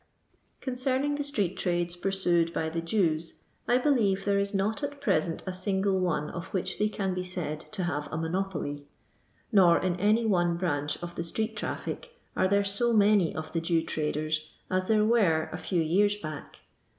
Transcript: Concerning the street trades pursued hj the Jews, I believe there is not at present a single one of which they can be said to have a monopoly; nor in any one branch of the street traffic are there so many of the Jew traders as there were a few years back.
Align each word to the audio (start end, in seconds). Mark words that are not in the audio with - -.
Concerning 0.61 1.13
the 1.13 1.23
street 1.23 1.55
trades 1.55 1.95
pursued 1.95 2.55
hj 2.55 2.71
the 2.73 2.81
Jews, 2.81 3.41
I 3.67 3.77
believe 3.77 4.25
there 4.25 4.39
is 4.39 4.51
not 4.51 4.81
at 4.81 4.99
present 4.99 5.43
a 5.45 5.53
single 5.53 5.99
one 5.99 6.31
of 6.31 6.47
which 6.47 6.79
they 6.79 6.89
can 6.89 7.13
be 7.13 7.23
said 7.23 7.59
to 7.73 7.83
have 7.83 8.07
a 8.11 8.17
monopoly; 8.17 8.87
nor 9.51 9.77
in 9.77 9.95
any 9.97 10.25
one 10.25 10.57
branch 10.57 10.97
of 11.03 11.13
the 11.13 11.23
street 11.23 11.55
traffic 11.55 12.19
are 12.35 12.47
there 12.47 12.63
so 12.63 12.93
many 12.93 13.35
of 13.35 13.51
the 13.51 13.61
Jew 13.61 13.83
traders 13.83 14.49
as 14.71 14.87
there 14.87 15.05
were 15.05 15.51
a 15.53 15.59
few 15.59 15.83
years 15.83 16.15
back. 16.15 16.61